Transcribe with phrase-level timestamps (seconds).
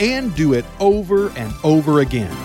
[0.00, 2.36] and do it over and over again.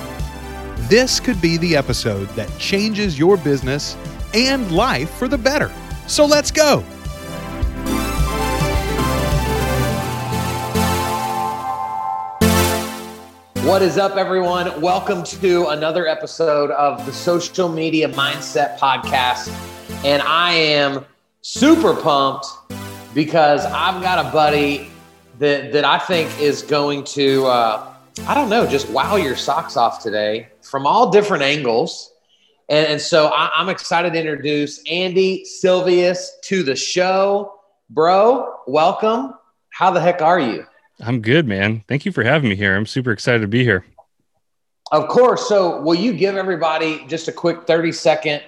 [0.90, 3.98] This could be the episode that changes your business
[4.34, 5.72] and life for the better.
[6.08, 6.84] So let's go.
[13.64, 14.82] What is up, everyone?
[14.82, 19.48] Welcome to another episode of the Social Media Mindset Podcast.
[20.04, 21.06] And I am
[21.42, 22.46] super pumped
[23.14, 24.90] because I've got a buddy
[25.40, 27.94] that, that I think is going to, uh,
[28.28, 32.12] I don't know, just wow your socks off today from all different angles.
[32.70, 37.60] And, and so I, I'm excited to introduce Andy Silvius to the show.
[37.90, 39.34] Bro, welcome.
[39.70, 40.66] How the heck are you?
[41.00, 41.84] I'm good, man.
[41.88, 42.76] Thank you for having me here.
[42.76, 43.86] I'm super excited to be here.
[44.92, 45.48] Of course.
[45.48, 48.44] So, will you give everybody just a quick 30 second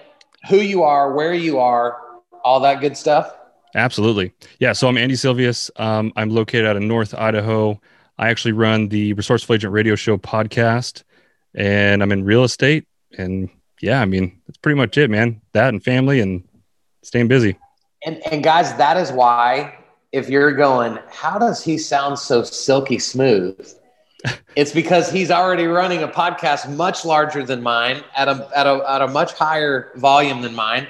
[0.50, 2.00] who you are, where you are,
[2.44, 3.36] all that good stuff?
[3.76, 4.32] Absolutely.
[4.60, 4.72] Yeah.
[4.74, 5.70] So, I'm Andy Silvius.
[5.80, 7.80] Um, I'm located out of North Idaho.
[8.18, 11.04] I actually run the Resourceful Agent Radio Show podcast,
[11.54, 12.88] and I'm in real estate.
[13.18, 13.50] And
[13.82, 15.42] yeah, I mean, that's pretty much it, man.
[15.52, 16.48] That and family and
[17.04, 17.58] staying busy.
[18.06, 19.76] And, and guys, that is why
[20.14, 23.70] if you're going, how does he sound so silky smooth?
[24.56, 28.84] it's because he's already running a podcast much larger than mine at a, at a,
[28.90, 30.88] at a much higher volume than mine.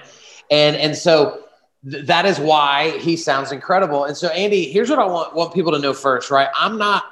[0.51, 1.44] And, and so
[1.89, 4.05] th- that is why he sounds incredible.
[4.05, 6.49] And so, Andy, here's what I want, want people to know first, right?
[6.57, 7.03] I'm not,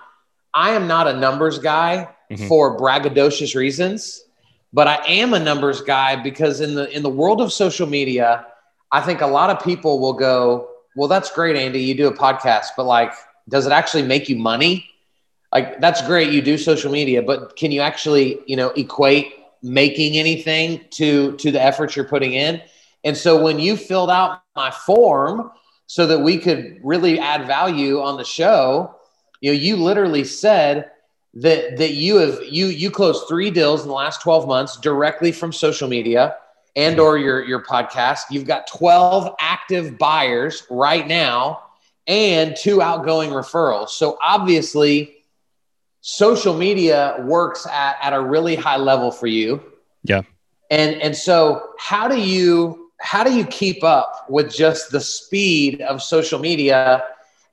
[0.53, 2.47] I am not a numbers guy mm-hmm.
[2.47, 4.23] for braggadocious reasons,
[4.71, 8.45] but I am a numbers guy because in the, in the world of social media,
[8.91, 11.81] I think a lot of people will go, well, that's great, Andy.
[11.81, 13.13] You do a podcast, but like,
[13.49, 14.87] does it actually make you money?
[15.51, 16.31] Like, that's great.
[16.31, 19.33] You do social media, but can you actually, you know, equate
[19.63, 22.61] making anything to to the efforts you're putting in?
[23.03, 25.51] And so when you filled out my form
[25.87, 28.95] so that we could really add value on the show,
[29.41, 30.89] you know, you literally said
[31.35, 35.31] that that you have you you closed three deals in the last 12 months directly
[35.31, 36.35] from social media
[36.75, 38.21] and or your your podcast.
[38.29, 41.63] You've got 12 active buyers right now
[42.07, 43.89] and two outgoing referrals.
[43.89, 45.15] So obviously
[46.01, 49.63] social media works at, at a really high level for you.
[50.03, 50.21] Yeah.
[50.69, 55.81] And and so how do you how do you keep up with just the speed
[55.81, 57.03] of social media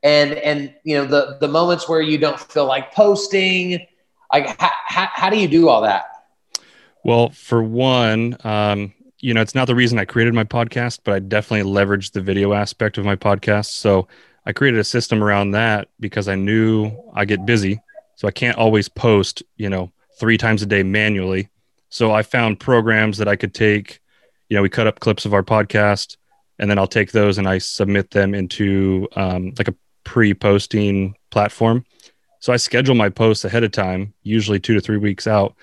[0.03, 3.87] and and you know the the moments where you don't feel like posting
[4.33, 6.07] like how, how, do you do all that
[7.05, 11.15] well for one um you know, it's not the reason I created my podcast, but
[11.15, 13.67] I definitely leveraged the video aspect of my podcast.
[13.67, 14.09] So
[14.47, 17.81] I created a system around that because I knew I get busy.
[18.17, 21.49] So I can't always post, you know, three times a day manually.
[21.91, 24.01] So I found programs that I could take,
[24.51, 26.17] you know, we cut up clips of our podcast
[26.59, 29.75] and then I'll take those and I submit them into um, like a
[30.05, 31.87] pre posting platform.
[32.41, 35.55] So I schedule my posts ahead of time, usually two to three weeks out.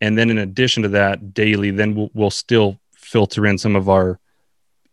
[0.00, 3.88] And then in addition to that, daily, then we'll, we'll still filter in some of
[3.88, 4.18] our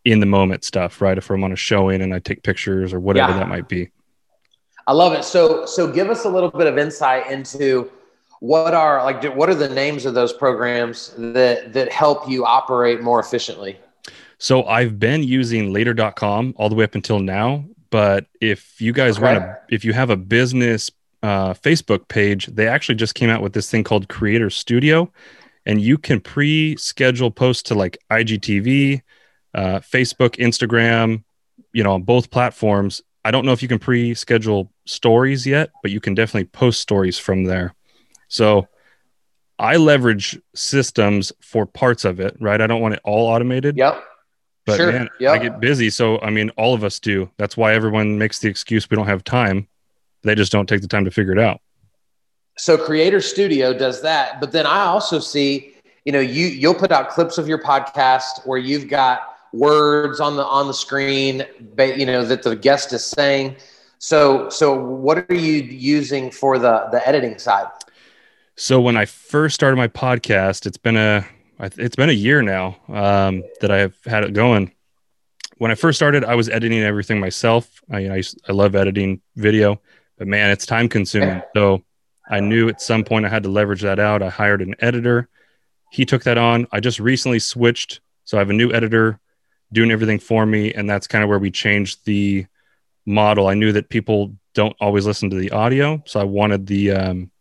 [0.06, 1.18] in the moment stuff, right?
[1.18, 3.40] If I'm on a showing and I take pictures or whatever yeah.
[3.40, 3.90] that might be.
[4.86, 5.24] I love it.
[5.24, 7.92] So, so give us a little bit of insight into
[8.40, 13.02] what are like what are the names of those programs that that help you operate
[13.02, 13.78] more efficiently?
[14.38, 19.18] So I've been using later.com all the way up until now, but if you guys
[19.18, 19.26] okay.
[19.26, 20.90] run a if you have a business
[21.22, 25.12] uh, Facebook page, they actually just came out with this thing called Creator Studio
[25.66, 29.02] and you can pre-schedule posts to like IGTV,
[29.54, 31.24] uh, Facebook, Instagram,
[31.74, 33.02] you know, on both platforms.
[33.26, 37.20] I don't know if you can pre-schedule stories yet, but you can definitely post stories
[37.20, 37.76] from there.
[38.30, 38.68] So
[39.60, 42.62] I leverage systems for parts of it, right?
[42.62, 43.76] I don't want it all automated.
[43.76, 44.04] Yep.
[44.66, 44.92] But sure.
[44.92, 45.34] man, yep.
[45.34, 45.90] I get busy.
[45.90, 47.30] So I mean, all of us do.
[47.38, 49.68] That's why everyone makes the excuse we don't have time.
[50.24, 51.60] They just don't take the time to figure it out
[52.60, 55.74] so creator studio does that but then i also see
[56.04, 60.36] you know you you'll put out clips of your podcast where you've got words on
[60.36, 63.56] the on the screen but you know that the guest is saying
[63.98, 67.66] so so what are you using for the the editing side
[68.60, 71.26] so when i first started my podcast it's been a
[71.78, 74.72] it's been a year now um, that i've had it going
[75.58, 79.82] when i first started i was editing everything myself i I, I love editing video
[80.18, 81.84] but man it's time consuming so
[82.30, 84.22] I knew at some point I had to leverage that out.
[84.22, 85.28] I hired an editor.
[85.92, 86.68] He took that on.
[86.72, 88.02] I just recently switched.
[88.24, 89.20] So I have a new editor
[89.74, 90.72] doing everything for me.
[90.74, 92.46] And that's kind of where we changed the
[93.06, 93.48] model.
[93.48, 96.04] I knew that people don't always listen to the audio.
[96.06, 97.32] So I wanted the um,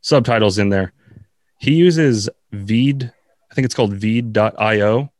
[0.00, 0.92] subtitles in there.
[1.58, 3.12] He uses Veed,
[3.50, 5.10] I think it's called Veed.io.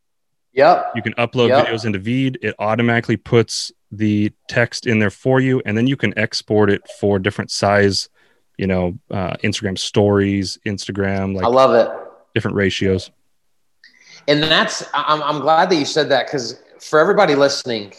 [0.53, 0.93] Yep.
[0.97, 1.67] You can upload Yep.
[1.67, 2.39] videos into Veed.
[2.43, 6.83] It automatically puts the text in there for you, and then you can export it
[7.01, 8.09] for different size,
[8.57, 11.91] you know, uh, Instagram stories, Instagram, I love it.
[12.35, 13.11] different ratios.
[14.27, 17.95] And that's I'm, I'm glad that you said that because for everybody listening,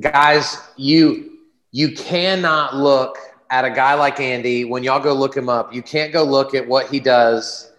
[0.00, 1.38] guys, you
[1.70, 3.16] you cannot look
[3.50, 5.74] at a guy like Andy when y'all go look him up.
[5.74, 7.70] You can't go look at what he does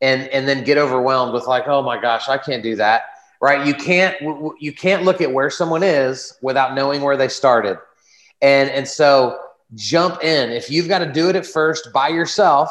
[0.00, 3.02] and and then get overwhelmed with like, oh my gosh, I can't do that.
[3.40, 3.66] Right?
[3.66, 4.16] You can't
[4.58, 7.78] you can't look at where someone is without knowing where they started.
[8.42, 9.38] And and so
[9.74, 10.50] jump in.
[10.50, 12.70] If you've got to do it at first by yourself,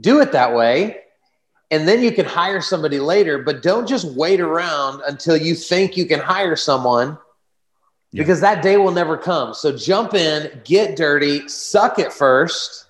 [0.00, 1.00] do it that way
[1.70, 5.96] and then you can hire somebody later but don't just wait around until you think
[5.96, 7.18] you can hire someone
[8.12, 8.22] Yeah.
[8.22, 12.86] because that day will never come so jump in get dirty suck it first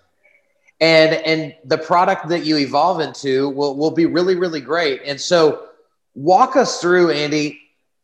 [0.81, 5.21] and and the product that you evolve into will, will be really really great and
[5.21, 5.67] so
[6.15, 7.61] walk us through andy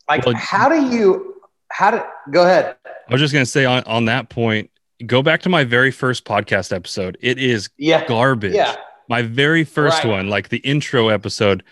[0.08, 1.34] like Well- how do you
[1.70, 4.68] how do go ahead I was just gonna say on on that point,
[5.06, 7.16] go back to my very first podcast episode.
[7.20, 8.54] It is yeah garbage.
[8.54, 8.74] yeah
[9.08, 10.10] My very first Right.
[10.10, 11.62] one, like the intro episode,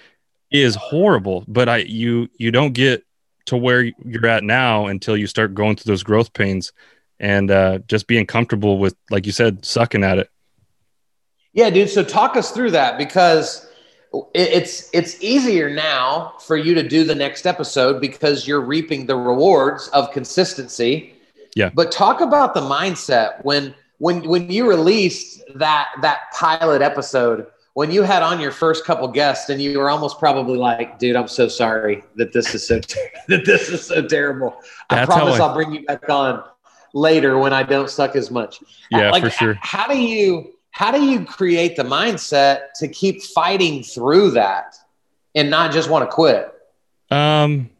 [0.52, 1.44] is horrible.
[1.48, 3.04] But I you you don't get
[3.46, 6.72] to where you're at now until you start going through those growth pains
[7.20, 10.30] and uh, just being comfortable with, like you said, sucking at it.
[11.52, 11.90] Yeah, dude.
[11.90, 13.66] So talk us through that because
[14.32, 19.16] it's it's easier now for you to do the next episode because you're reaping the
[19.16, 21.14] rewards of consistency.
[21.54, 21.70] Yeah.
[21.72, 27.90] But talk about the mindset when when when you released that that pilot episode when
[27.90, 31.28] you had on your first couple guests and you were almost probably like, dude, I'm
[31.28, 32.80] so sorry that this is so
[33.28, 34.56] that this is so terrible.
[34.90, 36.42] I That's promise I- I'll bring you back on
[36.94, 38.62] later when I don't suck as much.
[38.90, 39.58] Yeah, like, for sure.
[39.60, 44.76] How do you how do you create the mindset to keep fighting through that
[45.34, 46.52] and not just want to quit?
[47.10, 47.70] Um,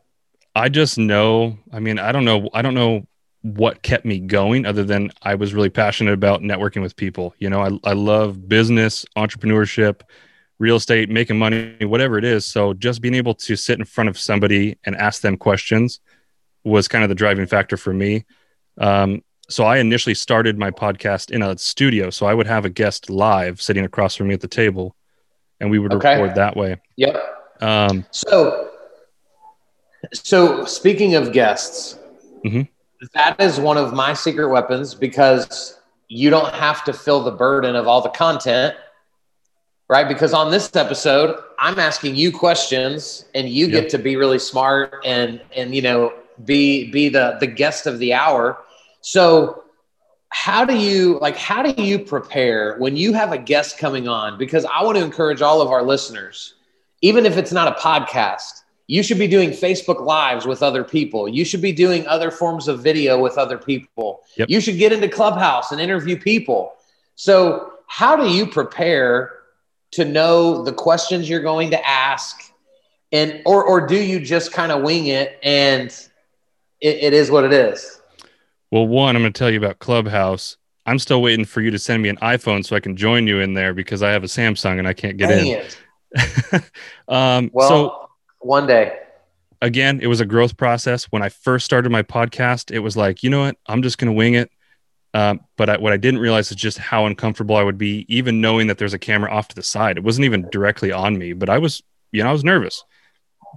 [0.54, 1.58] I just know.
[1.72, 2.50] I mean, I don't know.
[2.52, 3.06] I don't know
[3.44, 7.34] what kept me going other than I was really passionate about networking with people.
[7.38, 10.00] You know, I, I love business, entrepreneurship,
[10.58, 12.46] real estate, making money, whatever it is.
[12.46, 16.00] So just being able to sit in front of somebody and ask them questions
[16.64, 18.24] was kind of the driving factor for me.
[18.78, 22.08] Um, so I initially started my podcast in a studio.
[22.08, 24.96] So I would have a guest live sitting across from me at the table
[25.60, 26.14] and we would Okay.
[26.18, 26.76] record that way.
[26.96, 27.22] Yep.
[27.60, 28.70] Um, So,
[30.14, 31.98] so speaking of guests,
[32.42, 32.68] Mhm.
[33.14, 37.74] That is one of my secret weapons because you don't have to feel the burden
[37.76, 38.74] of all the content,
[39.88, 40.08] right?
[40.08, 43.84] Because on this episode, I'm asking you questions, and you Yep.
[43.84, 46.12] get to be really smart and and you know
[46.44, 48.58] be be the the guest of the hour.
[49.00, 49.64] So
[50.30, 54.36] how do you like how do you prepare when you have a guest coming on
[54.38, 56.54] because i want to encourage all of our listeners
[57.02, 61.28] even if it's not a podcast you should be doing facebook lives with other people
[61.28, 64.50] you should be doing other forms of video with other people Yep.
[64.50, 66.74] you should get into clubhouse and interview people
[67.14, 69.32] so how do you prepare
[69.92, 72.40] to know the questions you're going to ask
[73.12, 75.88] and or or do you just kind of wing it and
[76.80, 78.00] it, it is what it is
[78.70, 80.56] Well, one, I'm going to tell you about Clubhouse.
[80.84, 83.38] I'm still waiting for you to send me an iPhone so I can join you
[83.40, 85.64] in there because I have a Samsung and I can't get Dang in.
[87.08, 88.03] um, well so
[88.44, 88.98] one day
[89.62, 91.04] again, it was a growth process.
[91.04, 94.12] When I first started my podcast, it was like, you know what, I'm just going
[94.12, 94.50] to wing it.
[95.14, 98.40] Um, but I, what I didn't realize is just how uncomfortable I would be, even
[98.40, 99.96] knowing that there's a camera off to the side.
[99.96, 101.82] It wasn't even directly on me, but I was,
[102.12, 102.84] you know, I was nervous.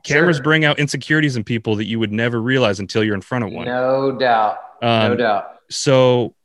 [0.04, 0.44] Cameras Sure.
[0.44, 3.52] bring out insecurities in people that you would never realize until you're in front of
[3.52, 3.66] one.
[3.66, 6.36] no doubt no Um, doubt so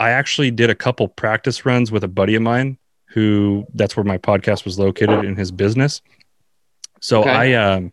[0.00, 2.78] I actually did a couple practice runs with a buddy of mine
[3.10, 6.00] who that's where my podcast was located in his business.
[7.04, 7.30] So Okay.
[7.30, 7.92] I um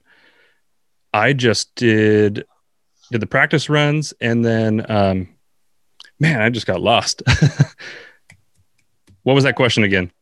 [1.14, 2.46] I just did
[3.12, 5.28] did the practice runs and then um
[6.18, 7.22] man, I just got lost.
[9.24, 10.14] what was that question again?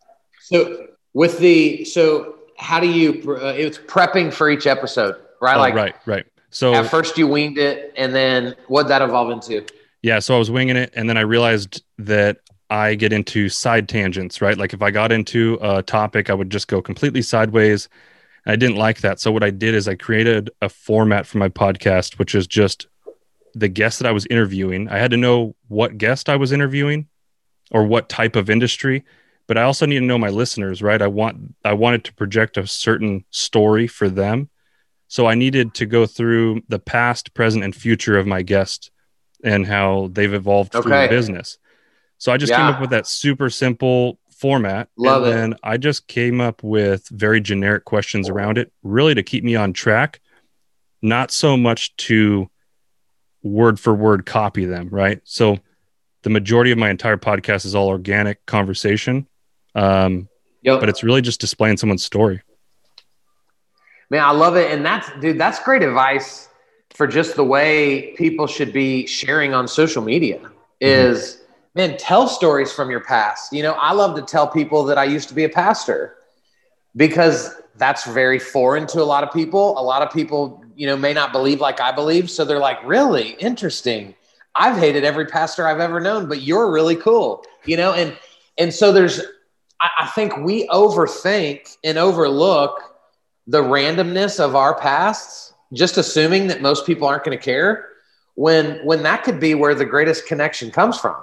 [0.41, 5.58] So with the so how do you uh, it's prepping for each episode, right?
[5.58, 6.25] Oh, like right, right.
[6.50, 9.63] So at first you winged it, and then what that evolve into?
[10.01, 12.38] Yeah, so I was winging it, and then I realized that
[12.72, 14.58] I get into side tangents, right?
[14.58, 17.88] Like if I got into a topic, I would just go completely sideways.
[18.50, 19.20] I didn't like that.
[19.20, 22.88] So what I did is I created a format for my podcast, which is just
[23.53, 24.89] the guest that I was interviewing.
[24.89, 27.08] I had to know what guest I was interviewing
[27.72, 29.03] or what type of industry,
[29.48, 31.01] but I also need to know my listeners, right?
[31.01, 34.50] I want I wanted to project a certain story for them.
[35.08, 38.91] So I needed to go through the past, present, and future of my guest
[39.44, 40.84] and how they've evolved okay.
[40.84, 41.58] through the business.
[42.20, 42.58] So I just yeah.
[42.58, 44.88] came up with that super simple format.
[44.98, 45.36] Love and it.
[45.36, 49.55] then I just came up with very generic questions around it, really to keep me
[49.55, 50.22] on track,
[51.01, 52.50] not so much to
[53.43, 55.19] word for word copy them, right?
[55.25, 55.60] So
[56.24, 59.27] the majority of my entire podcast is all organic conversation.
[59.75, 60.29] Um,
[60.62, 60.79] yep.
[60.79, 62.41] But it's really just displaying someone's story.
[64.10, 64.72] Man, I love it.
[64.72, 66.48] And that's, dude, that's great advice
[66.91, 70.41] for just the way people should be sharing on social media
[70.79, 71.38] is.
[71.76, 73.54] Man, tell stories from your past.
[73.54, 76.16] You know, I love to tell people that I used to be a pastor
[76.96, 79.80] because that's very foreign to a lot of people.
[79.80, 82.30] A lot of people, you know, may not believe like I believe.
[82.30, 84.16] So they're like, really interesting.
[84.56, 87.94] I've hated every pastor I've ever known, but you're really cool, you know?
[87.94, 88.18] And,
[88.58, 89.22] and so there's,
[89.80, 92.82] I, I think we overthink and overlook
[93.48, 97.88] the randomness of our pasts, just assuming that most people aren't going to care
[98.36, 101.16] when, when that could be where the greatest connection comes from.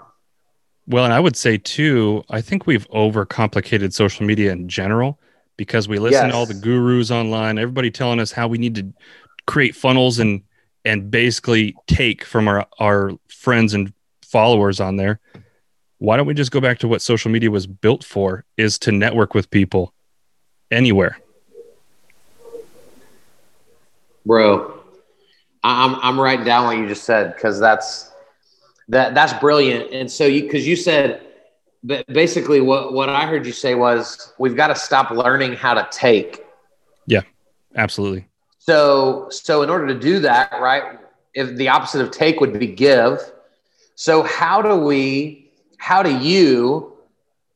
[0.88, 5.18] Well, and I would say too, I think we've overcomplicated social media in general
[5.56, 6.32] because we listen yes.
[6.32, 8.92] to all the gurus online, everybody telling us how we need to
[9.46, 10.42] create funnels and
[10.84, 15.18] and basically take from our our friends and followers on there.
[15.98, 18.92] Why don't we just go back to what social media was built for is to
[18.92, 19.94] network with people
[20.70, 21.18] anywhere.
[24.24, 24.78] Bro,
[25.64, 28.10] I'm I'm writing down what you just said because that's
[28.88, 29.92] that that's brilliant.
[29.92, 31.22] And so you because you said
[32.08, 35.86] basically what what I heard you say was we've got to stop learning how to
[35.90, 36.44] take.
[37.06, 37.22] Yeah,
[37.74, 38.26] absolutely.
[38.58, 40.98] So so in order to do that, right?
[41.34, 43.20] If the opposite of take would be give.
[43.94, 46.96] So how do we how do you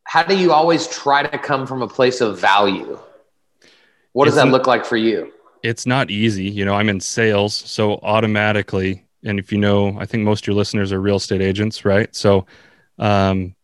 [0.04, 2.98] how do you always try to come from a place of value?
[4.12, 5.32] What does it's that look like for you?
[5.62, 6.44] It's not easy.
[6.44, 10.46] You know, I'm in sales, so automatically, and if you know, I think most of
[10.48, 12.14] your listeners are real estate agents, right?
[12.14, 12.46] So
[12.98, 13.54] um,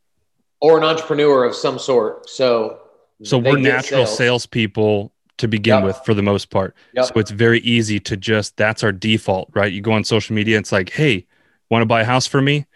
[0.61, 2.29] or an entrepreneur of some sort.
[2.29, 2.81] So,
[3.23, 4.17] so we're natural sales.
[4.17, 5.85] salespeople to begin yep.
[5.85, 6.75] with for the most part.
[6.95, 7.05] Yep.
[7.07, 9.73] So it's very easy to just that's our default, right?
[9.73, 11.27] You go on social media, it's like, hey,
[11.71, 12.67] want to buy a house for me?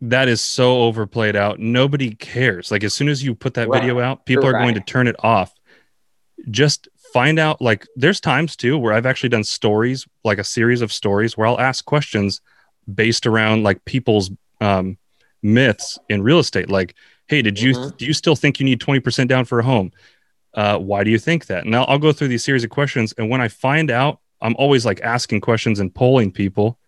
[0.00, 1.58] That is so overplayed out.
[1.58, 2.70] Nobody cares.
[2.70, 3.80] Like as soon as you put that right.
[3.80, 4.62] video out, people are right.
[4.62, 5.52] going to turn it off.
[6.50, 10.82] Just find out like there's times too where I've actually done stories, like a series
[10.82, 12.40] of stories where I'll ask questions
[12.92, 14.98] based around like people's um
[15.42, 16.70] myths in real estate.
[16.70, 16.94] Like
[17.26, 17.96] hey did you mm-hmm.
[17.96, 19.92] do you still think you need 20% down for a home?
[20.54, 21.64] Uh, why do you think that?
[21.64, 24.56] And I'll, I'll go through these series of questions and when i find out i'm
[24.56, 26.78] always like asking questions and polling people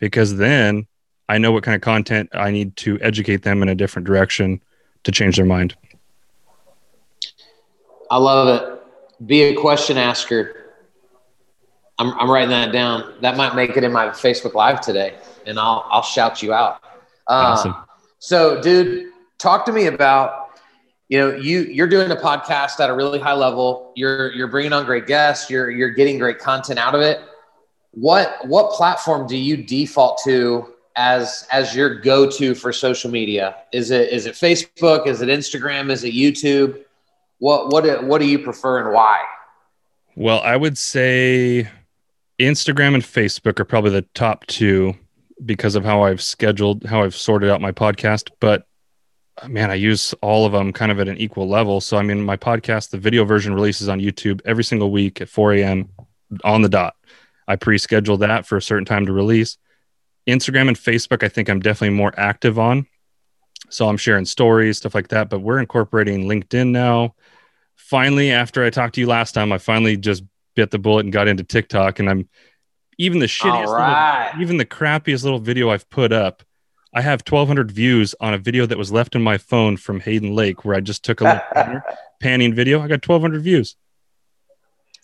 [0.00, 0.86] because then
[1.28, 4.60] i know what kind of content i need to educate them in a different direction
[5.04, 5.76] to change their mind.
[8.10, 8.73] I love it
[9.24, 10.60] be a question asker
[11.98, 15.14] I'm, I'm writing that down that might make it in my facebook live today
[15.46, 16.80] and i'll i'll shout you out
[17.26, 17.74] uh, awesome.
[18.18, 20.58] So, dude, talk to me about
[21.08, 23.92] you know you you're doing a podcast at a really high level.
[23.96, 25.50] You're you're bringing on great guests.
[25.50, 27.20] You're you're getting great content out of it.
[27.92, 33.56] What what platform do you default to as as your go to for social media?
[33.72, 35.06] Is it is it Facebook?
[35.06, 35.90] Is it Instagram?
[35.90, 36.83] Is it YouTube?
[37.44, 39.18] What what what do you prefer and why?
[40.16, 41.68] Well, I would say
[42.40, 44.94] Instagram and Facebook are probably the top two
[45.44, 48.30] because of how I've scheduled, how I've sorted out my podcast.
[48.40, 48.66] But
[49.42, 51.82] uh, man, I use all of them kind of at an equal level.
[51.82, 55.28] So, I mean, my podcast, the video version releases on YouTube every single week at
[55.28, 55.90] 4 a.m.
[56.44, 56.96] on the dot.
[57.46, 59.58] I pre schedule that for a certain time to release.
[60.26, 62.86] Instagram and Facebook, I think I'm definitely more active on.
[63.68, 65.28] So I'm sharing stories, stuff like that.
[65.28, 67.14] But we're incorporating LinkedIn now.
[67.94, 70.24] Finally, after I talked to you last time, I finally just
[70.56, 72.00] bit the bullet and got into TikTok.
[72.00, 72.28] And I'm
[72.98, 74.30] even the shittiest, right.
[74.30, 76.42] little, even the crappiest little video I've put up,
[76.92, 80.34] I have 1,200 views on a video that was left in my phone from Hayden
[80.34, 81.82] Lake, where I just took a little
[82.20, 82.78] panning video.
[82.80, 83.76] I got 1,200 views.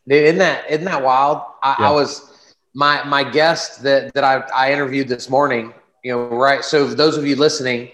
[0.09, 1.43] Dude, isn't that isn't that wild?
[1.63, 1.91] I, yeah.
[1.91, 5.73] I was my my guest that that I, I interviewed this morning.
[6.03, 6.65] You know, right?
[6.65, 7.93] So those of you listening,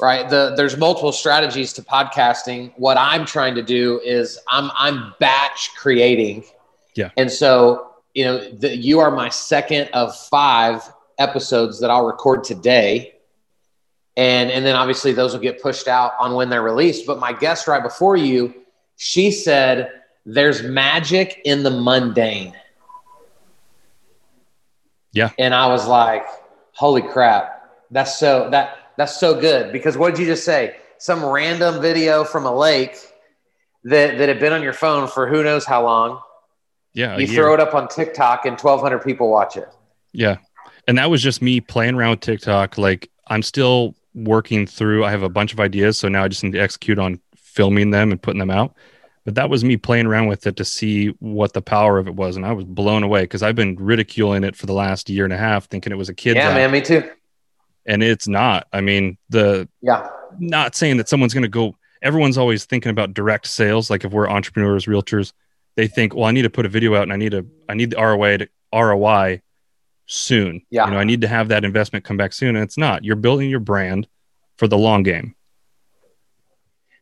[0.00, 0.28] right?
[0.28, 2.72] The there's multiple strategies to podcasting.
[2.76, 6.44] What I'm trying to do is I'm I'm batch creating.
[6.94, 7.10] Yeah.
[7.16, 7.86] And so
[8.16, 10.82] you know, the, you are my second of five
[11.18, 13.14] episodes that I'll record today.
[14.16, 17.06] And, and then obviously those will get pushed out on when they're released.
[17.06, 18.54] But my guest right before you,
[18.96, 22.54] she said, there's magic in the mundane.
[25.12, 25.30] Yeah.
[25.38, 26.26] And I was like,
[26.72, 27.70] holy crap.
[27.90, 30.76] That's so that that's so good because what did you just say?
[30.98, 32.96] some random video from a lake
[33.84, 36.20] that that had been on your phone for who knows how long.
[36.92, 37.18] Yeah.
[37.18, 39.68] You throw it up on TikTok and 1,200 people watch it.
[40.12, 40.36] Yeah.
[40.88, 42.78] And that was just me playing around with TikTok.
[42.78, 45.98] Like I'm still working through, I have a bunch of ideas.
[45.98, 48.74] So now I just need to execute on filming them and putting them out.
[49.26, 52.14] But that was me playing around with it to see what the power of it
[52.14, 52.36] was.
[52.36, 55.32] And I was blown away because I've been ridiculing it for the last year and
[55.32, 56.36] a half, thinking it was a kid.
[56.36, 56.54] Yeah, app.
[56.54, 57.10] man, me too.
[57.86, 58.66] And it's not.
[58.72, 60.08] I mean, the Yeah.
[60.38, 64.12] not saying that someone's going to go everyone's always thinking about direct sales like if
[64.12, 65.32] we're entrepreneurs realtors
[65.76, 67.74] they think well i need to put a video out and i need to i
[67.74, 69.40] need the roi to roi
[70.04, 70.84] soon Yeah.
[70.84, 73.16] you know i need to have that investment come back soon and it's not you're
[73.16, 74.06] building your brand
[74.58, 75.34] for the long game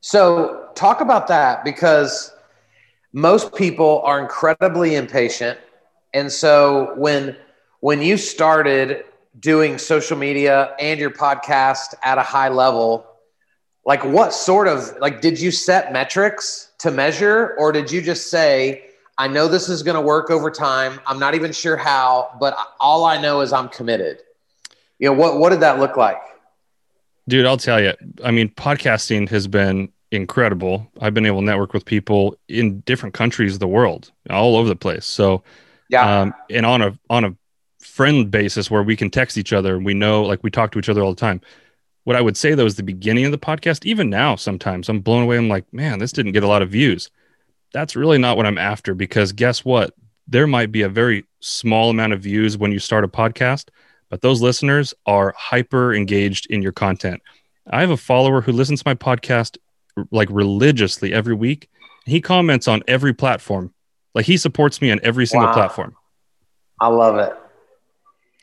[0.01, 2.33] So talk about that because
[3.13, 5.59] most people are incredibly impatient.
[6.13, 7.37] And so when
[7.81, 9.05] when you started
[9.41, 13.07] doing social media and your podcast at a high level,
[13.85, 18.31] like what sort of like did you set metrics to measure or did you just
[18.31, 18.85] say
[19.17, 20.99] I know this is going to work over time.
[21.07, 24.23] I'm not even sure how, but all I know is I'm committed.
[24.99, 26.19] You know, what what did that look like?
[27.27, 27.91] dude i'll tell you
[28.23, 33.15] i mean podcasting has been incredible i've been able to network with people in different
[33.15, 35.43] countries of the world all over the place so
[35.89, 36.21] Yeah.
[36.21, 37.35] um, and on a on a
[37.95, 40.81] friend basis where we can text each other and we know like we talk to
[40.81, 41.41] each other all the time.
[42.03, 44.99] What i would say though is the beginning of the podcast even now sometimes i'm
[45.01, 45.37] blown away.
[45.39, 47.11] I'm like man this didn't get a lot of views.
[47.73, 49.95] That's really not what i'm after because guess what?
[50.27, 53.69] There might be a very small amount of views when you start a podcast
[54.11, 57.23] but those listeners are hyper engaged in your content.
[57.71, 59.57] I have a follower who listens to my podcast
[60.11, 61.69] like religiously every week.
[62.07, 63.73] He comments on every platform.
[64.15, 65.55] Like he supports me on every single Wow.
[65.55, 65.97] platform.
[66.81, 67.33] I love it.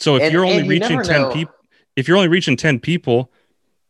[0.02, 1.54] So if And- you're only you reaching 10 people,
[1.96, 3.32] if you're only reaching 10 people,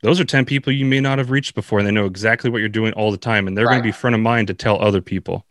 [0.01, 2.57] those are 10 people you may not have reached before and they know exactly what
[2.57, 4.81] you're doing all the time and they're going to be front of mind to tell
[4.81, 5.45] other people.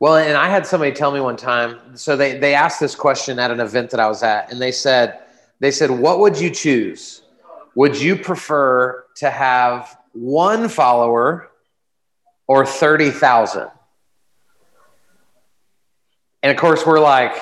[0.00, 1.96] Well, and I had somebody tell me one time.
[1.96, 4.70] So they they asked this question at an event that I was at, and they
[4.70, 5.18] said
[5.58, 7.22] they said, "What would you choose?
[7.74, 11.50] Would you prefer to have one follower
[12.46, 13.68] or thirty thousand?
[16.44, 17.34] And of course, we're like,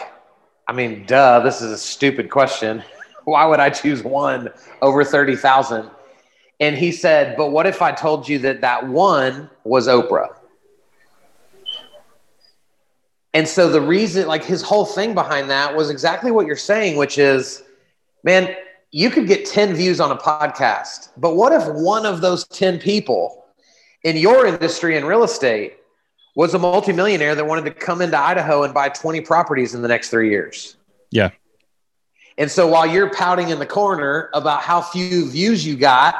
[0.69, 2.83] I mean, duh, this is a stupid question.
[3.25, 4.51] Why would I choose one
[4.83, 5.91] over thirty thousand?
[6.61, 10.37] And he said, "But what if I told you that that one was Oprah?"
[13.35, 16.97] And so the reason, like his whole thing behind that was exactly what you're saying,
[16.97, 17.65] which is,
[18.25, 18.57] man,
[18.93, 22.79] you could get 10 views on a podcast, but what if one of those 10
[22.79, 23.45] people
[24.05, 25.77] in your industry in real estate
[26.37, 29.89] was a multimillionaire that wanted to come into Idaho and buy 20 properties in the
[29.89, 30.77] next three years?
[31.11, 31.31] Yeah.
[32.39, 36.15] And so while you're pouting in the corner about how few views you got,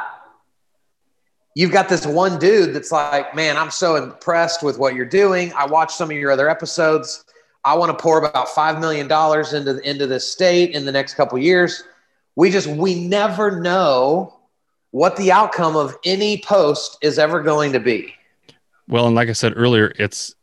[1.53, 5.53] you've got this one dude that's like, man, I'm so impressed with what you're doing.
[5.53, 7.23] I watched some of your other episodes.
[7.63, 11.37] I want to pour about $5 million into, into this state in the next couple
[11.37, 11.83] years.
[12.35, 14.39] We just, we never know
[14.89, 18.15] what the outcome of any post is ever going to be.
[18.87, 20.33] Well, and like I said earlier, it's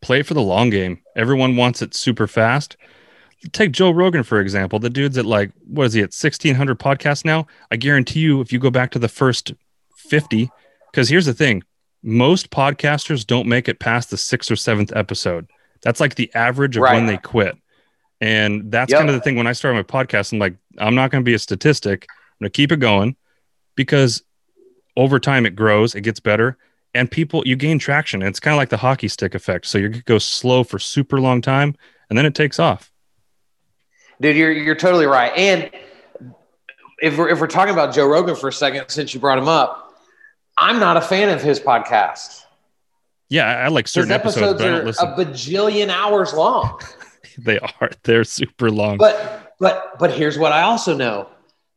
[0.00, 1.00] play for the long game.
[1.16, 2.76] Everyone wants it super fast.
[3.52, 4.78] Take Joe Rogan, for example.
[4.78, 7.46] The dude's at like, what is he at 1600 podcasts now?
[7.70, 9.52] I guarantee you, if you go back to the first
[9.96, 10.50] 50,
[10.90, 11.62] because here's the thing
[12.02, 15.46] most podcasters don't make it past the sixth or seventh episode.
[15.82, 16.94] That's like the average of Right.
[16.94, 17.56] when they quit.
[18.20, 18.98] And that's Yep.
[18.98, 20.32] kind of the thing when I started my podcast.
[20.32, 22.06] I'm like, I'm not going to be a statistic.
[22.10, 23.16] I'm going to keep it going
[23.74, 24.22] because
[24.96, 26.56] over time it grows, it gets better,
[26.94, 28.22] and people, you gain traction.
[28.22, 29.66] It's kind of like the hockey stick effect.
[29.66, 31.76] So you go slow for super long time
[32.08, 32.92] and then it takes off.
[34.20, 35.32] Dude, you're, you're totally right.
[35.36, 35.70] And
[37.02, 39.48] if we're, if we're talking about Joe Rogan for a second, since you brought him
[39.48, 39.92] up,
[40.56, 42.44] I'm not a fan of his podcast.
[43.28, 46.80] Yeah, I like His certain episodes, episodes don't are a bajillion hours long.
[47.38, 47.90] they are.
[48.04, 48.98] They're super long.
[48.98, 51.28] But but but here's what I also know.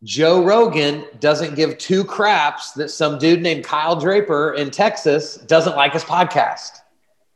[0.03, 5.75] Joe Rogan doesn't give two craps that some dude named Kyle Draper in Texas doesn't
[5.75, 6.79] like his podcast.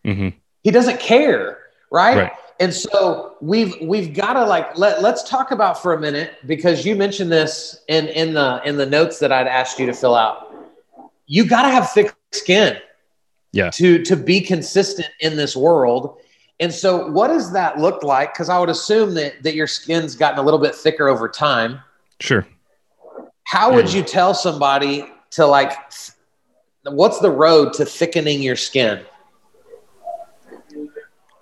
[0.06, 0.30] hmm
[0.64, 1.58] He doesn't care,
[1.92, 2.18] right?
[2.18, 2.32] Right.
[2.60, 6.86] And so we've we've got to like let let's talk about for a minute because
[6.86, 10.14] you mentioned this in in the in the notes that I'd asked you to fill
[10.14, 10.54] out.
[11.26, 12.78] You got to have thick skin.
[13.52, 13.72] Yeah.
[13.72, 16.20] To to be consistent in this world.
[16.60, 18.32] And so what does that look like?
[18.34, 21.80] Because I would assume that that your skin's gotten a little bit thicker over time.
[22.22, 22.48] Sure.
[23.44, 25.74] How would you tell somebody to like
[26.84, 29.04] what's the road to thickening your skin?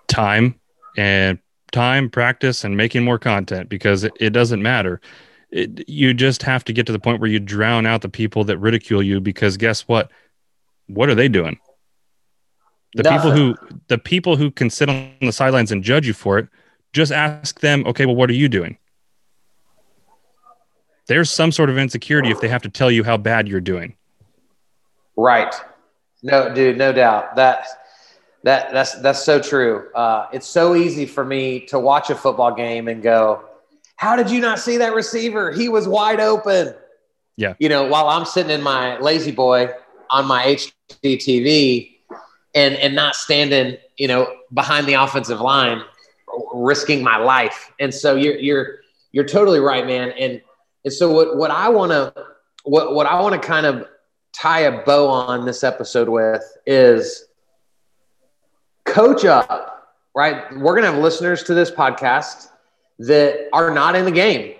[0.07, 0.59] Time
[0.97, 1.37] and
[1.71, 4.99] time, practice, and making more content because it, it doesn't matter.
[5.51, 8.43] it, you just have to get to the point where you drown out the people
[8.45, 10.11] that ridicule you because guess what?
[10.87, 11.59] What are they doing?
[12.95, 13.17] The Nothing.
[13.19, 13.55] people who
[13.87, 16.47] the people who can sit on the sidelines and judge you for it,
[16.93, 18.77] just ask them, okay, well, what are you doing?
[21.09, 23.95] There's some sort of insecurity if they have to tell you how bad you're doing.
[25.17, 25.53] Right.
[26.21, 27.35] No, dude, no doubt.
[27.35, 27.65] That
[28.43, 29.89] that that's that's so true.
[29.95, 33.43] Uh, it's so easy for me to watch a football game and go,
[33.95, 35.51] "How did you not see that receiver?
[35.51, 36.75] He was wide open."
[37.37, 37.55] Yeah.
[37.57, 39.71] You know, while I'm sitting in my lazy boy
[40.11, 41.97] on my HD TV
[42.53, 45.81] and and not standing, you know, behind the offensive line,
[46.53, 47.71] risking my life.
[47.79, 48.79] And so you're you're
[49.11, 50.11] you're totally right, man.
[50.11, 50.41] And
[50.89, 52.11] and so what what I want to
[52.63, 53.87] what what I want to kind of
[54.33, 57.25] tie a bow on this episode with is
[58.85, 60.51] coach up, right?
[60.51, 62.47] We're going to have listeners to this podcast
[62.97, 64.55] that are not in the game.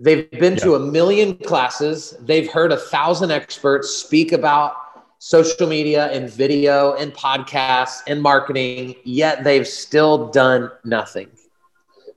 [0.00, 4.74] They've been to a million classes, they've heard a thousand experts speak about
[5.20, 11.30] social media and video and podcasts and marketing, yet they've still done nothing.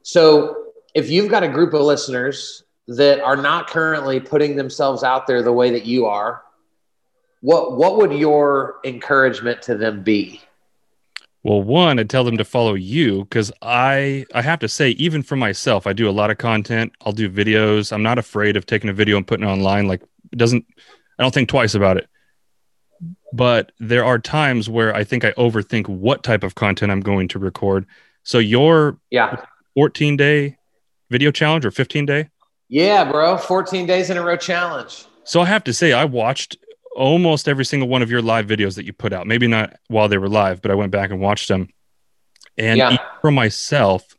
[0.02, 5.28] So if you've got a group of listeners that are not currently putting themselves out
[5.28, 6.43] there the way that you are,
[7.41, 10.41] what what would your encouragement to them be?
[11.43, 15.21] Well, one, I'd tell them to follow you because I I have to say, even
[15.23, 16.91] for myself, I do a lot of content.
[17.06, 17.93] I'll do videos.
[17.93, 19.88] I'm not afraid of taking a video and putting it online.
[19.88, 20.65] Like it doesn't
[21.17, 22.10] I don't think twice about it.
[23.32, 27.28] But there are times where I think I overthink what type of content I'm going
[27.30, 27.86] to record.
[28.23, 29.45] So your Yeah.
[29.75, 30.58] 14 day
[31.12, 32.30] video challenge or 15 day.
[32.70, 33.38] Yeah, bro.
[33.38, 35.06] 14 days in a row challenge.
[35.24, 36.58] So I have to say, I watched
[36.96, 39.28] almost every single one of your live videos that you put out.
[39.28, 41.70] Maybe not while they were live, but I went back and watched them.
[42.58, 42.98] And Yeah.
[43.22, 44.16] for myself,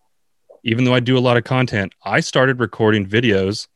[0.64, 3.66] even though I do a lot of content, I started recording videos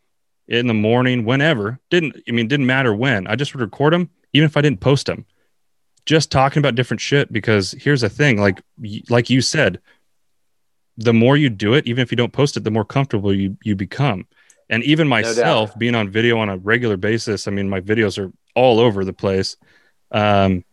[0.48, 1.78] in the morning, whenever.
[1.90, 2.48] Didn't I mean?
[2.48, 3.26] Didn't matter when.
[3.26, 5.24] I just would record them, even if I didn't post them.
[6.04, 7.32] Just talking about different shit.
[7.32, 8.60] Because here's the thing, like
[9.08, 9.80] like you said,
[10.98, 13.56] the more you do it, even if you don't post it, the more comfortable you
[13.64, 14.26] you become.
[14.70, 18.32] And even myself being on video on a regular basis, I mean, my videos are
[18.54, 19.56] all over the place.
[20.10, 20.64] Um,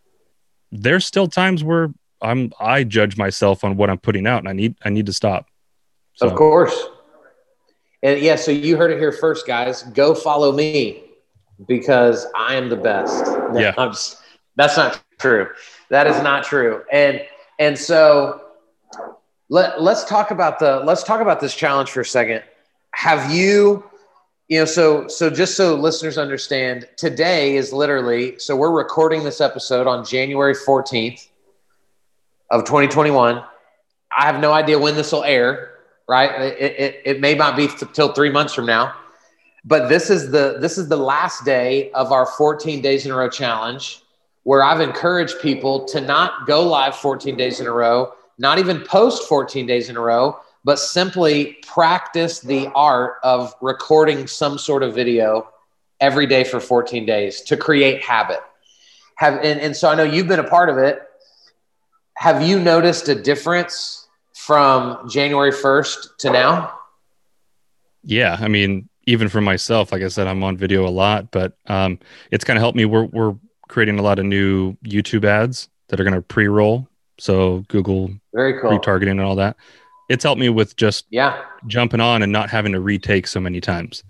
[0.71, 4.54] there's still times where I'm I judge myself on what I'm putting out, and I
[4.54, 5.47] need I need to stop.
[6.13, 6.75] So, Of course.
[8.04, 9.84] And yeah, so you heard it here first, guys.
[9.84, 11.04] Go follow me
[11.67, 13.25] because I am the best.
[13.25, 13.73] No, Yeah.
[13.77, 14.17] I'm just,
[14.56, 15.49] that's not true.
[15.89, 16.84] That is not true.
[16.91, 17.21] And
[17.60, 18.41] and so
[19.49, 22.43] let let's talk about the let's talk about this challenge for a second.
[22.93, 23.84] Have you
[24.47, 29.39] you know so so just so listeners understand today is literally so we're recording this
[29.39, 31.27] episode on January 14th
[32.49, 33.43] of 2021
[34.17, 35.71] I have no idea when this will air,
[36.08, 36.30] right?
[36.41, 38.93] It, it, it may not be th- till three months from now,
[39.63, 43.15] but this is the this is the last day of our 14 days in a
[43.15, 44.01] row challenge,
[44.43, 48.82] where I've encouraged people to not go live 14 days in a row, not even
[48.82, 54.84] post 14 days in a row, but simply practice the art of recording some sort
[54.84, 55.50] of video
[56.00, 58.39] every day for 14 days to create habit.
[59.15, 61.02] Have and, and so I know you've been a part of it.
[62.17, 66.74] Have you noticed a difference from January 1st to now?
[68.04, 71.54] yeah, I mean, even for myself, like I said, I'm on video a lot, but
[71.67, 72.00] um,
[72.32, 72.86] it's kind of helped me.
[72.86, 73.36] We're we're
[73.67, 78.60] creating a lot of new YouTube ads that are going to pre-roll, so Google Very
[78.60, 78.71] cool.
[78.71, 79.58] retargeting and all that.
[80.12, 81.41] It's helped me with just Yeah.
[81.67, 84.04] jumping on and not having to retake so many times.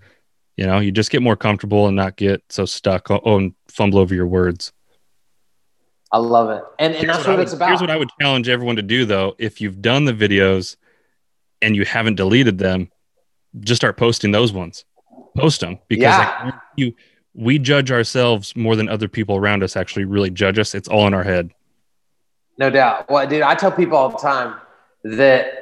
[0.56, 3.98] You know, you just get more comfortable and not get so stuck oh, and fumble
[4.00, 4.72] over your words.
[6.10, 6.62] I love it.
[6.78, 7.68] And, and Here's that's what, would- it's about.
[7.68, 9.34] Here's what I would challenge everyone to do though.
[9.38, 10.76] If you've done the videos
[11.62, 12.90] and you haven't deleted them,
[13.60, 14.84] just start posting those ones.
[15.36, 16.26] Post them because Yeah.
[16.38, 16.92] Guarantee you,
[17.34, 20.74] we judge ourselves more than other people around us actually really judge us.
[20.74, 21.50] It's all in our head.
[22.58, 23.08] No doubt.
[23.08, 24.56] Well, dude, I tell people all the time
[25.04, 25.61] that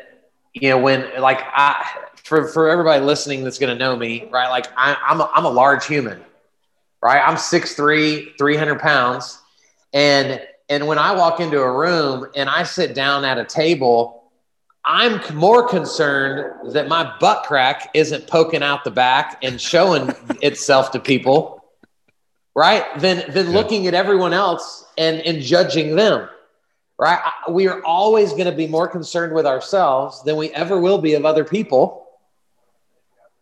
[0.54, 1.86] you know when like I
[2.24, 4.48] for for everybody listening that's going to know me, right?
[4.48, 6.20] Like I, I'm a, I'm a large human,
[7.02, 7.22] right?
[7.26, 9.38] I'm 6'3", 300 pounds,
[9.92, 14.22] and and when I walk into a room and I sit down at a table,
[14.84, 20.92] I'm more concerned that my butt crack isn't poking out the back and showing itself
[20.92, 21.64] to people,
[22.54, 22.84] right?
[22.98, 23.52] Than than Yeah.
[23.52, 26.28] looking at everyone else and and judging them
[27.00, 27.18] right?
[27.48, 31.14] We are always going to be more concerned with ourselves than we ever will be
[31.14, 32.06] of other people.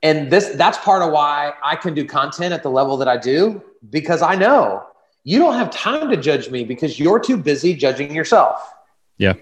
[0.00, 3.16] And this that's part of why I can do content at the level that I
[3.16, 4.86] do because I know
[5.24, 8.72] you don't have time to judge me because you're too busy judging yourself.
[9.18, 9.34] Yeah.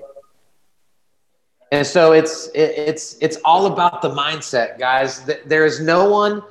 [1.70, 5.28] And so it's it, it's it's all about the mindset, guys.
[5.44, 6.42] There is no one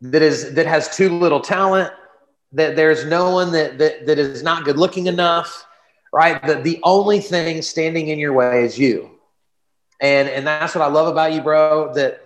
[0.00, 1.92] that is that has too little talent,
[2.50, 5.64] that there's no one that that, that is not good looking enough,
[6.12, 6.40] right?
[6.46, 9.10] That the only thing standing in your way is you.
[10.00, 12.22] And and that's what I love about you, bro, that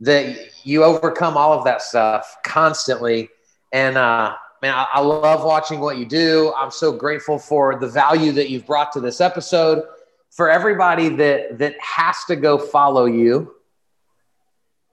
[0.00, 3.30] that you overcome all of that stuff constantly.
[3.72, 6.52] And uh man, I, I love watching what you do.
[6.56, 9.84] I'm so grateful for the value that you've brought to this episode.
[10.30, 13.54] For everybody that that has to go follow you,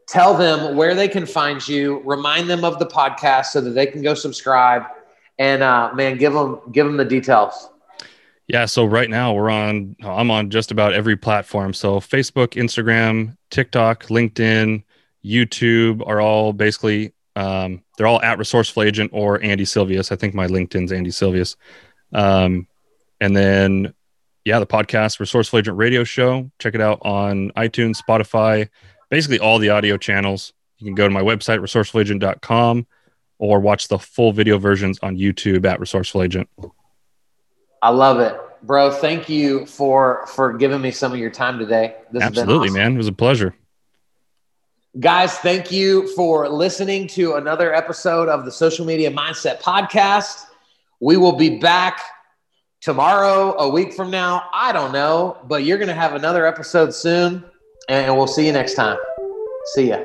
[0.07, 3.85] tell them where they can find you remind them of the podcast so that they
[3.85, 4.83] can go subscribe
[5.37, 7.69] and uh, man give them give them the details
[8.47, 13.35] yeah so right now we're on i'm on just about every platform so facebook instagram
[13.49, 14.83] tiktok linkedin
[15.23, 20.33] youtube are all basically um, they're all at resourceful agent or andy silvius i think
[20.33, 21.55] my linkedin's andy silvius
[22.13, 22.67] um,
[23.21, 23.93] and then
[24.45, 28.67] yeah the podcast resourceful agent radio show check it out on itunes spotify
[29.09, 30.53] basically all the audio channels.
[30.77, 32.87] You can go to my website, resourcefulagent.com,
[33.39, 36.49] or watch the full video versions on YouTube at Resourceful Agent.
[37.81, 38.39] I love it.
[38.63, 41.95] Bro, thank you for for giving me some of your time today.
[42.11, 42.77] This Absolutely, awesome.
[42.77, 42.93] man.
[42.95, 43.55] It was a pleasure.
[44.99, 50.45] Guys, thank you for listening to another episode of the Social Media Mindset Podcast.
[50.99, 52.01] We will be back
[52.81, 54.49] tomorrow, a week from now.
[54.53, 57.43] I don't know, but you're going to have another episode soon.
[57.89, 58.97] And we'll see you next time.
[59.75, 60.03] See ya.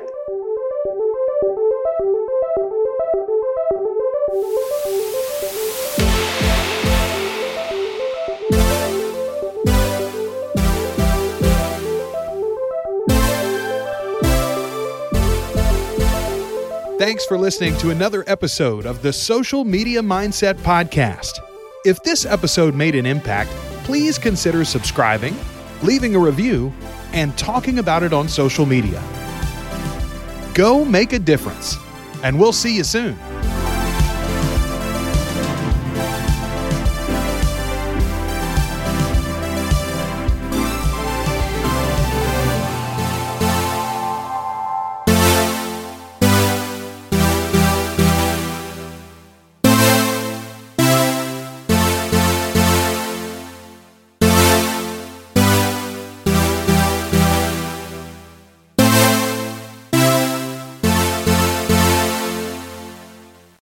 [17.05, 21.41] Thanks for listening to another episode of the Social Media Mindset Podcast.
[21.83, 23.49] If this episode made an impact,
[23.83, 25.35] please consider subscribing,
[25.81, 26.71] leaving a review,
[27.11, 29.03] and talking about it on social media.
[30.53, 31.75] Go make a difference,
[32.23, 33.19] and we'll see you soon.